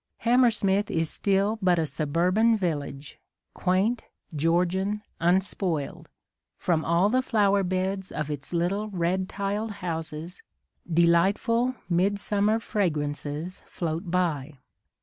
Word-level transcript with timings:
Hammersmith 0.21 0.89
is 0.89 1.11
still 1.11 1.59
but 1.61 1.77
a 1.77 1.85
suburban 1.85 2.57
village, 2.57 3.19
quaint, 3.53 4.01
Georgian, 4.35 5.03
unspoiled: 5.19 6.09
from 6.57 6.83
all 6.83 7.07
the 7.09 7.21
flower 7.21 7.61
beds 7.61 8.11
of 8.11 8.31
its 8.31 8.51
little 8.51 8.89
red 8.89 9.29
tiled 9.29 9.73
houses 9.73 10.41
delightful 10.91 11.75
midsummer 11.87 12.57
fragrances 12.59 13.61
float 13.67 14.09
by. 14.09 14.57